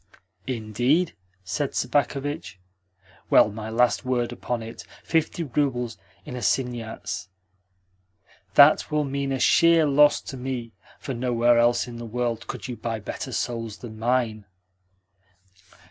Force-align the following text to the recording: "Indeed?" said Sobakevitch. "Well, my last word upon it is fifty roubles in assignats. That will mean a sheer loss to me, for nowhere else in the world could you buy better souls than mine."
"Indeed?" 0.47 1.13
said 1.43 1.75
Sobakevitch. 1.75 2.57
"Well, 3.29 3.51
my 3.51 3.69
last 3.69 4.03
word 4.03 4.31
upon 4.31 4.63
it 4.63 4.77
is 4.81 4.87
fifty 5.03 5.43
roubles 5.43 5.99
in 6.25 6.35
assignats. 6.35 7.29
That 8.55 8.89
will 8.89 9.03
mean 9.03 9.31
a 9.31 9.37
sheer 9.39 9.85
loss 9.85 10.19
to 10.21 10.37
me, 10.37 10.71
for 10.97 11.13
nowhere 11.13 11.59
else 11.59 11.87
in 11.87 11.97
the 11.97 12.05
world 12.07 12.47
could 12.47 12.67
you 12.67 12.75
buy 12.77 12.99
better 12.99 13.31
souls 13.31 13.77
than 13.77 13.99
mine." 13.99 14.45